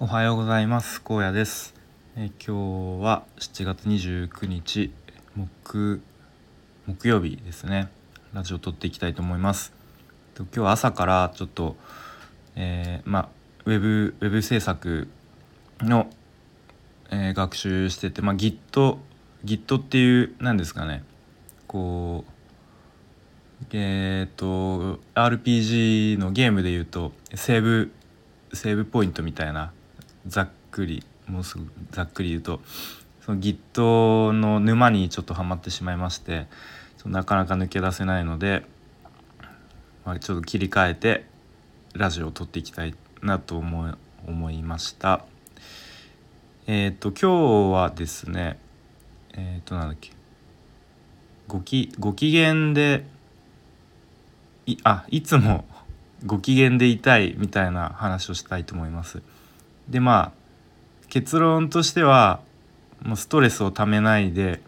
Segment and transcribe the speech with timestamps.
[0.00, 1.00] おはようございます。
[1.02, 1.74] 高野です、
[2.14, 4.92] え今日は7月29日
[5.34, 6.00] 木
[6.86, 7.88] 木曜日ですね。
[8.32, 9.72] ラジオ撮っていきたいと思います。
[10.36, 11.74] 今日は朝からちょっと、
[12.54, 13.28] えーまあ
[13.64, 15.08] ウェブウェブ制作
[15.80, 16.08] の、
[17.10, 18.98] えー学習してて、まあ、Git
[19.44, 21.02] Git っていう何ですかね。
[21.66, 27.90] こうえっ、と RPG のゲームで言うとセーブ
[28.52, 29.72] セーブポイントみたいな
[30.28, 32.60] ざっくりもうすぐざっくり言うと
[33.24, 36.46] その Git の沼にちょっとはまってしまいまして
[37.06, 38.64] なかなか抜け出せないので、
[40.04, 41.24] まあ、ちょっと切り替えて
[41.94, 43.92] ラジオを撮っていきたいなと思い
[44.26, 45.24] 思いました。
[46.66, 48.58] えっ、と今日はですね
[49.32, 50.10] えっ、となんだっけ
[51.46, 53.04] ごきご機嫌で
[54.66, 55.64] いあいつも
[56.26, 59.22] ご機嫌でいたいみたいな話をしたいと思います。
[59.88, 60.38] でまあ
[61.08, 62.40] 結論としては
[63.02, 64.60] もうストレスをためないで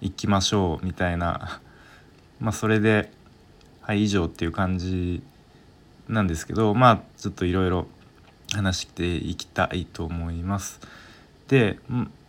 [0.00, 1.60] いきましょうみたいな
[2.40, 3.10] まあそれで
[3.80, 5.22] はい以上っていう感じ
[6.08, 7.86] なんですけどまあちょっといろいろ
[8.52, 10.80] 話していきたいと思います。
[11.48, 11.78] で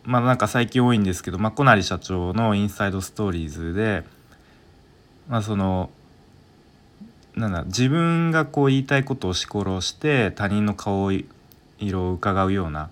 [0.04, 4.04] まあなんか最近多いんですけど、まあ、小成社長の「インサイドストーリーズで」
[5.28, 5.90] まあその
[7.36, 11.10] なんだ自分がこう言いたいことを押し殺して他人の顔
[11.80, 12.90] 色を伺うような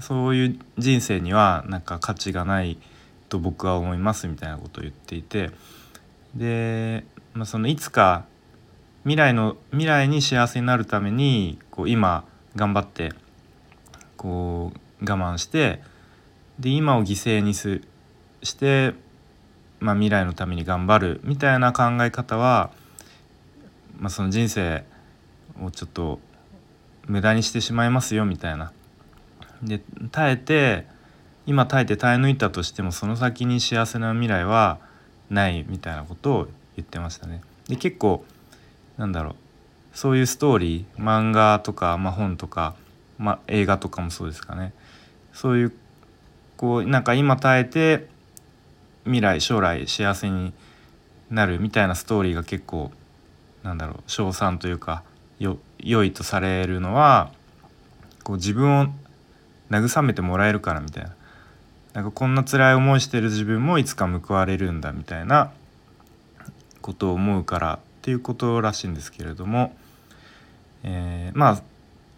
[0.00, 2.78] そういう人生にはなんか価値がない
[3.28, 5.50] と僕は思いますみたいなことを言っていて
[6.34, 7.04] で、
[7.34, 8.24] まあ、そのいつか
[9.04, 12.24] 未来の未来に幸せになるためにこう今
[12.56, 13.12] 頑張って
[14.16, 15.80] こう我慢して
[16.58, 17.82] で今を犠牲にす
[18.42, 18.94] して、
[19.80, 22.70] まあ、未来のために頑張るみたいな考え方は、
[23.98, 24.84] まあ、その人生
[25.62, 26.18] をちょっと
[27.06, 28.72] 無駄にしてしまいますよみたいな。
[29.62, 30.86] で耐えて
[31.46, 34.78] 今耐えて耐え抜いたとしてもその先に幸せな未来は
[35.30, 37.40] ないみたいなことを言ってましたね。
[37.68, 38.24] で結構
[38.96, 39.34] なんだろう
[39.96, 42.74] そういうストーリー漫画とか、まあ、本とか、
[43.18, 44.74] まあ、映画とかもそうですかね
[45.32, 45.72] そういう
[46.56, 48.08] こうなんか今耐えて
[49.04, 50.52] 未来将来幸せに
[51.30, 52.90] なるみたいなストーリーが結構
[53.62, 55.02] なんだろう称賛というか
[55.38, 57.30] よ良いとされるのは
[58.22, 58.86] こう自分を
[59.70, 61.14] 慰めてもらえるからみたいな
[61.92, 65.52] なんかこんな辛い思いしてる自分もいつか報われるんだみたいな
[66.82, 69.74] ことを思うからっていうことらしいんですけれども、
[70.82, 71.62] えーまあ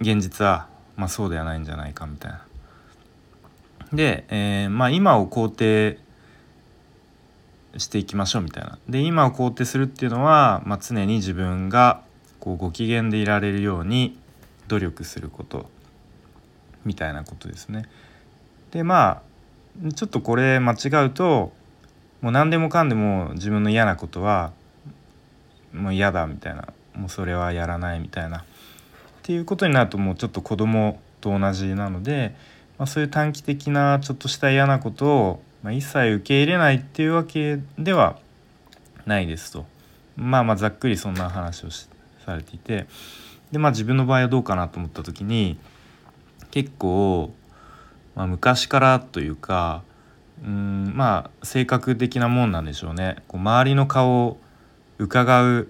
[0.00, 2.44] 現実は、まあ、そうではないんじゃないかみたいな。
[3.92, 5.98] で、えーまあ、今を肯定
[7.76, 8.78] していきましょうみたいな。
[8.88, 12.02] で今を肯定するっていうのは、まあ、常に自分が
[12.48, 14.18] こうご機嫌でいられるように
[14.68, 15.68] 努力すること
[16.86, 17.84] みたいなことですね。
[18.70, 19.22] でま
[19.86, 21.52] あちょっとこれ間違うと
[22.22, 24.52] もう何でもかんでも自分の嫌なことは
[25.74, 28.44] もう嫌だみたいなもうそれはやらないみたいなっ
[29.22, 32.34] ていうことになるともうちょっと子供と同じなので、
[32.78, 38.18] まあ、そういう短期的なちょっとした嫌なことを、まあ、一切受け入れないっていうわけでは
[39.04, 39.66] ないですと
[40.16, 41.97] まあまあざっくりそんな話をして
[42.28, 42.86] されていて
[43.50, 45.58] でまあ自分の場合はどうかなと思った時に
[46.50, 47.32] 結構、
[48.14, 49.82] まあ、昔からというか
[50.44, 53.16] うんまあ性格的なもんなんでしょうね。
[53.26, 54.38] こう周りの顔を
[54.98, 55.68] 伺う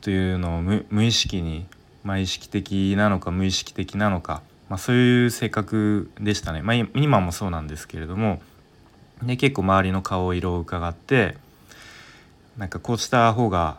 [0.00, 1.66] というのを無無意識に、
[2.02, 8.40] まあ、意識的なのか無意識的なのか、まあ、そういう性格でしたね、まあ、今もそうなんですけれども
[9.22, 11.36] で結構周りの顔色を伺って
[12.58, 13.78] なんかこうした方が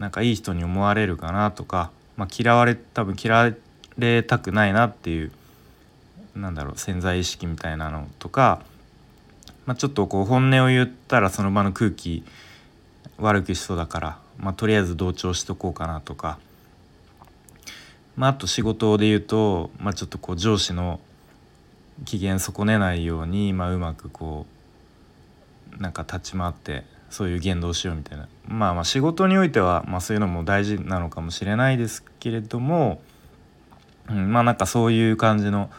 [0.00, 3.52] なんかいい人に思われるかなとか、まあ、嫌われ多分嫌わ
[3.98, 5.30] れたくないなっていう
[6.34, 8.62] なんだろう潜在意識みたいなのとか、
[9.66, 12.24] まあ、ちょっとこう本音を言ったらその場の空気
[13.18, 16.38] 悪くしそうだから、まあ、とりあえず同調しとこうかなとか、
[18.16, 20.98] まあ、あと仕事で言うと、まあ、ちょっとこう上司の
[22.06, 24.46] 機嫌損ねないように、まあ、うまくこ
[25.78, 28.28] うなんか立ち回ってそういう言動をしようみたいな。
[28.48, 33.02] まあまあ仕事においては、まあ、そういうのも大事なのかもしれないですけれども、
[34.08, 35.70] うん、まあなんかそういう感じの、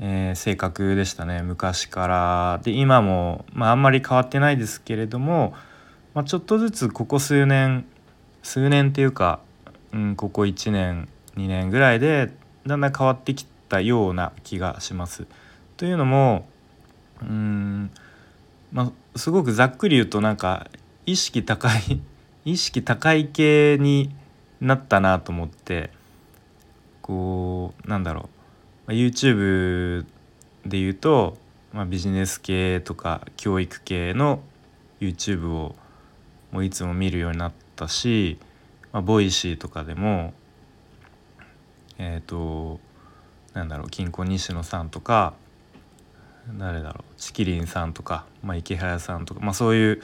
[0.00, 1.42] えー性格でしたね。
[1.42, 2.60] 昔から。
[2.64, 5.54] で今も、まあ、あんまり変わってないですけれども、
[6.14, 7.84] まあ、ちょっとずつここ数年
[8.42, 9.40] 数年っていうか、
[9.92, 12.30] うん、ここ1年2年ぐらいで
[12.66, 15.26] だんだん変わってきたような気がします。
[15.76, 16.46] というのも
[17.22, 17.90] うん
[18.72, 20.68] まあすごくざっくり言うとなんか
[21.06, 22.00] 意識高い
[22.44, 24.14] 意識高い系に
[24.60, 25.90] なったなと思って
[27.02, 28.28] こうなんだろ
[28.88, 28.92] う。
[28.92, 30.06] YouTube
[30.64, 31.36] で言うと、
[31.72, 34.40] まあ、ビジネス系とか教育系の
[35.00, 35.74] YouTube を
[36.52, 38.38] もういつも見るようになったし、
[38.92, 40.34] まあ、 Voicy とかでも
[41.98, 42.80] えっ、ー、と
[43.54, 45.34] なんだろうキンコン西野さんとか
[46.54, 50.02] 誰だろうちきりんさんとか、まあ、イケハヤさんとか、まあ、そういう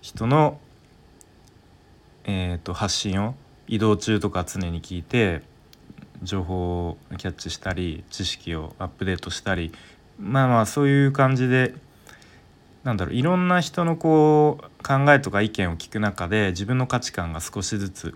[0.00, 0.58] 人の、
[2.24, 3.34] えーと、発信を
[3.66, 5.42] 移動中とか常に聞いて
[6.22, 9.72] 情報をキャッチしたり知識をアップデートしたり
[10.18, 11.74] まあまあそういう感じで
[12.82, 18.14] なんだろういろんな人のこう考えとか意見を聞く中で自分の価値観が少しずつ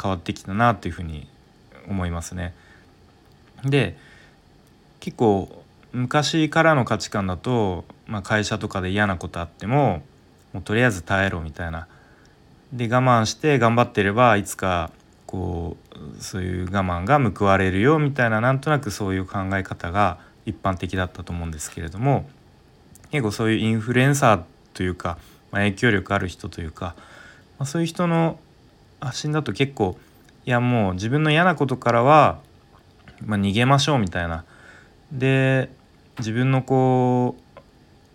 [0.00, 1.28] 変わってきたなというふうに
[1.88, 2.54] 思いますね。
[3.64, 3.96] で
[5.00, 10.02] 結構昔からの価値観だと、まあ、会社とかで嫌なことあっても
[10.52, 11.86] もうとりあえず耐えろみたいな。
[12.72, 14.90] で我慢して頑張ってればいつか
[15.26, 22.28] こうそういう我慢が報われるよみたいななんとなくそういう考え方が一般的だったと思うんですけれども
[23.10, 24.42] 結構そういうインフルエンサー
[24.74, 25.18] というか、
[25.50, 26.94] まあ、影響力ある人というか、
[27.58, 28.38] まあ、そういう人の
[29.00, 29.98] 発信だと結構
[30.44, 32.40] いやもう自分の嫌なことからは、
[33.24, 34.44] まあ、逃げましょうみたいな。
[35.12, 35.70] で
[36.18, 37.36] 自分のこ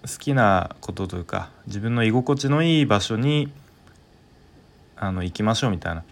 [0.03, 3.51] う好きなことというか自分の居心地のいい場所に
[4.97, 6.03] あの行きましょうみたいな。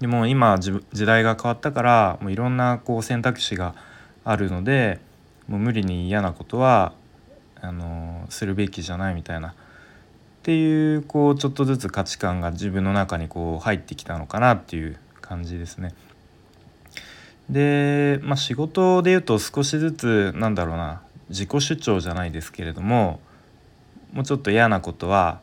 [0.00, 3.74] でも今時代が変わったからもういろんなこう選択肢が
[4.24, 5.00] あるので
[5.48, 6.92] もう無理に嫌なことは
[7.60, 9.54] あのするべきじゃないみたいなっ
[10.42, 15.94] ていうこうちょっとずつ価値観が自分の中にこう入ってきたのかなっていう感じですね。
[17.48, 23.20] で、まあ、仕事で言うと少しずつなんだろうな自己主張じゃないですけれども
[24.12, 25.40] もうちょっと嫌なことは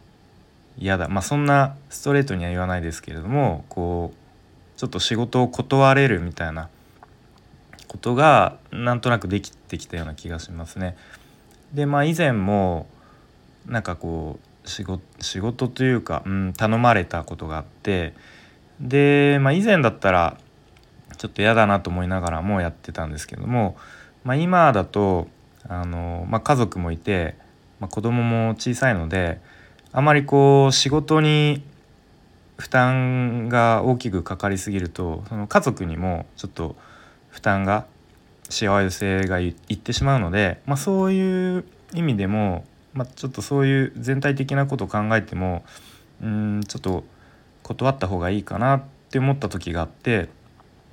[0.78, 6.70] 嫌だまあそんなストレートには言わないですけれどもこうちょっと仕事を断れるみたいな
[7.88, 10.96] ことがなんとなくできてきたような気がしますね。
[11.74, 12.88] でまあ以前も
[13.66, 18.14] なんかこう仕事仕事というか、うん、頼まれたことがあって
[18.80, 20.38] で、まあ、以前だったら
[21.18, 23.78] ちょっと嫌だなと思いながらもやってたんですけども、
[24.24, 25.28] まあ、今だと
[25.68, 27.36] あの、まあ、家族もいて、
[27.80, 29.40] まあ、子供も小さいので
[29.92, 31.64] あまりこう仕事に
[32.58, 36.76] 負担が大きくかかりすぎるとその家族にもちょっと
[37.30, 37.86] 負担が
[38.50, 45.64] 幸せがいってしまうので、まあ、そういう意味でも、まあ、ちょっとそういう全体的なことを考えても
[46.22, 47.04] うんちょっと
[47.64, 50.30] 断った方がいいかなって思った時があって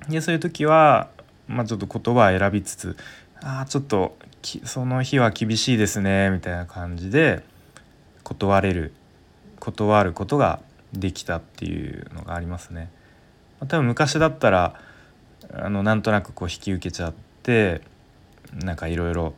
[0.07, 1.09] でそういう時は、
[1.47, 2.97] まあ、ちょっと言葉を選びつつ
[3.43, 7.43] ああちょっとその日は厳しいですねみたいな感じで
[8.23, 8.93] 断れる
[9.59, 10.61] 断ることが
[10.93, 12.89] できたっていうのがありますね。
[13.67, 14.79] 多分昔だったら
[15.53, 17.13] あのなんとなくこう引き受けちゃっ
[17.43, 17.81] て
[18.53, 19.33] なんかいろいろ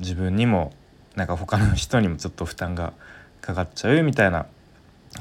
[0.00, 0.72] 自分にも
[1.16, 2.92] なんか他の人にもちょっと負担が
[3.40, 4.46] かかっちゃうみたいな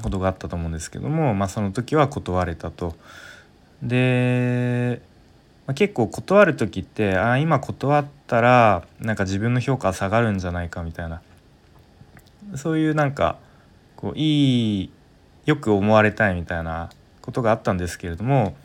[0.02, 2.96] ことがあったと思うんですけども、まあ、その時は断れたと。
[3.82, 5.02] で
[5.66, 11.22] まあ、結構断る時ってあ今断ったらなんか自分の評価下がるんじゃないかみたいな。
[12.56, 13.38] そういうなんか
[13.96, 14.92] こういい
[15.46, 16.90] よく思われたいみたいな
[17.22, 18.56] ことがあったんですけれども、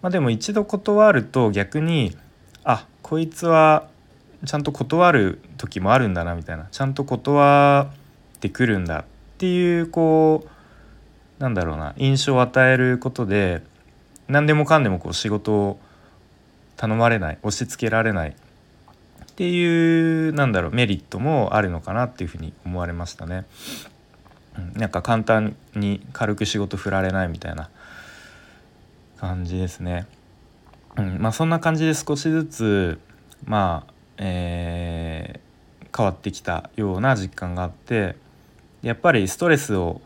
[0.00, 2.16] まあ、でも一度断ると逆に
[2.64, 3.88] あこいつは
[4.44, 6.68] ちゃんと断る時もあるんだなみたいな。
[6.70, 7.90] ちゃんと断
[8.36, 9.04] ってくるんだっ
[9.38, 13.62] ていうこうなんだろうな印象を与えることで
[14.28, 15.78] 何でもかんでもこう仕事を
[16.76, 18.34] 頼まれない押し付けられないっ
[19.36, 23.44] ていうなんだろうメリットもあるのかなっていうふうに思われましたね。
[24.56, 27.68] うん、なんか簡単に軽く仕事振られないみたいな
[29.18, 30.06] 感じですね。
[30.96, 32.98] うん、まあそんな感じで少しずつ
[33.44, 38.16] まあ、えー、変わってきたような実感があって
[38.82, 40.00] やっぱりストレスを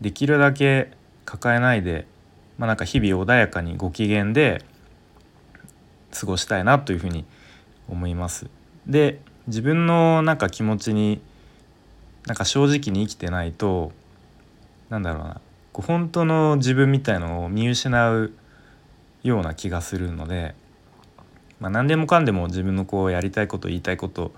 [0.00, 0.92] できるだけ
[1.24, 2.06] 抱えないで、
[2.58, 4.64] まあ、なんか日々穏やかにご機嫌で
[6.12, 7.24] 過ごしたいなというふうに
[7.88, 8.46] 思います。
[8.86, 11.20] で自分のなんか気持ちに
[12.26, 13.92] なんか正直に生きてないと
[14.88, 15.40] なんだろうな
[15.72, 18.32] こう本当の自分みたいのを見失う
[19.22, 20.54] ような気がするので、
[21.60, 24.32] まあ、何でもかんでも自分のこうやりたいこと言いたいこと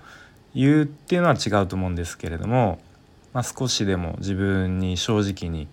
[0.53, 2.79] 言うっていうのは違うと思うんですけれども、
[3.33, 5.67] まあ、少しでも自分に正直に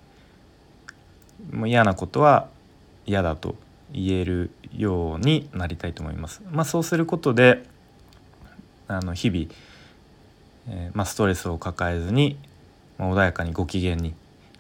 [1.53, 2.49] もう嫌なことは
[3.07, 3.55] 嫌だと
[3.93, 6.43] 言えるようになりたいと思います。
[6.51, 7.65] まあ、そうすることで
[8.89, 9.47] あの日々、
[10.69, 12.39] えー、まあ、ストレスを抱えずに、
[12.99, 14.15] まあ、穏やかにご機嫌に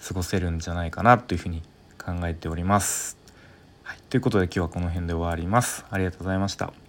[0.06, 1.62] 過ごせるんじゃないかなというふうに
[1.98, 3.16] 考えております。
[3.82, 5.84] はい、ということで今日はこの辺で終わります。
[5.90, 6.81] ありがとうございました。